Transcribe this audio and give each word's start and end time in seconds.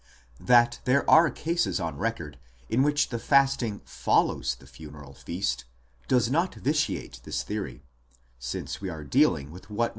That 0.39 0.79
there 0.85 1.07
are 1.07 1.29
cases 1.29 1.79
on 1.79 1.95
record 1.95 2.39
in 2.69 2.81
which 2.81 3.09
the 3.09 3.19
fasting 3.19 3.81
follows 3.85 4.55
the 4.55 4.65
funeral 4.65 5.13
feast 5.13 5.63
does 6.07 6.27
not 6.27 6.55
vitiate 6.55 7.21
this 7.23 7.43
theory, 7.43 7.83
i 7.83 8.17
Hastings, 8.39 8.77
op. 8.77 9.63
cit. 9.79 9.89